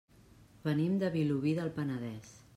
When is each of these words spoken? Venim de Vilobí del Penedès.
Venim 0.63 0.95
de 1.03 1.13
Vilobí 1.17 1.55
del 1.61 1.71
Penedès. 1.79 2.35